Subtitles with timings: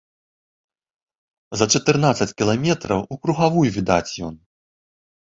[1.61, 4.35] За чатырнаццаць кіламетраў укругавую відаць ён.